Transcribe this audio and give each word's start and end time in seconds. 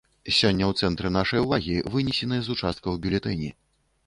Сёння 0.37 0.63
ў 0.67 0.87
цэнтры 0.87 1.11
нашай 1.17 1.43
увагі 1.45 1.75
вынесеныя 1.97 2.41
з 2.47 2.57
участкаў 2.57 2.99
бюлетэні. 3.05 3.53